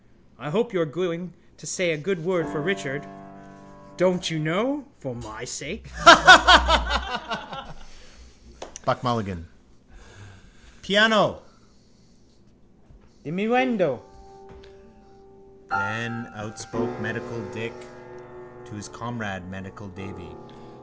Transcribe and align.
I 0.37 0.49
hope 0.49 0.73
you 0.73 0.81
are 0.81 0.85
going 0.85 1.33
to 1.57 1.67
say 1.67 1.91
a 1.91 1.97
good 1.97 2.23
word 2.23 2.47
for 2.47 2.61
Richard, 2.61 3.05
don't 3.97 4.29
you 4.29 4.39
know, 4.39 4.83
for 4.97 5.15
my 5.15 5.43
sake. 5.45 5.89
BUCKMULLIGAN: 8.83 9.47
(Piano, 10.81 11.43
diminuendo) 13.23 14.01
Then 15.69 16.31
outspoke 16.35 16.89
medical 16.99 17.39
Dick 17.53 17.73
To 18.65 18.71
his 18.73 18.89
comrade 18.89 19.47
medical 19.51 19.87
Davy... 19.89 20.29